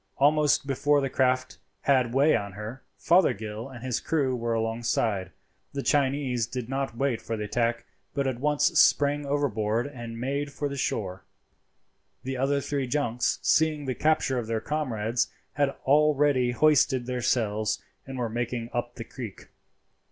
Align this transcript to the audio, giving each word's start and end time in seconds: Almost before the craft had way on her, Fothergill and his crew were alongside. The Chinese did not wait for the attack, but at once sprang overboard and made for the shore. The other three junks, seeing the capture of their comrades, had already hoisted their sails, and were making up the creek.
Almost 0.17 0.65
before 0.65 0.99
the 0.99 1.11
craft 1.11 1.59
had 1.81 2.11
way 2.11 2.35
on 2.35 2.53
her, 2.53 2.81
Fothergill 2.97 3.69
and 3.69 3.83
his 3.83 3.99
crew 3.99 4.35
were 4.35 4.55
alongside. 4.55 5.29
The 5.73 5.83
Chinese 5.83 6.47
did 6.47 6.67
not 6.67 6.97
wait 6.97 7.21
for 7.21 7.37
the 7.37 7.43
attack, 7.43 7.85
but 8.15 8.25
at 8.25 8.39
once 8.39 8.63
sprang 8.79 9.27
overboard 9.27 9.85
and 9.85 10.19
made 10.19 10.51
for 10.51 10.67
the 10.67 10.75
shore. 10.75 11.23
The 12.23 12.35
other 12.35 12.61
three 12.61 12.87
junks, 12.87 13.37
seeing 13.43 13.85
the 13.85 13.93
capture 13.93 14.39
of 14.39 14.47
their 14.47 14.59
comrades, 14.59 15.27
had 15.53 15.69
already 15.85 16.49
hoisted 16.49 17.05
their 17.05 17.21
sails, 17.21 17.79
and 18.07 18.17
were 18.17 18.27
making 18.27 18.71
up 18.73 18.95
the 18.95 19.03
creek. 19.03 19.49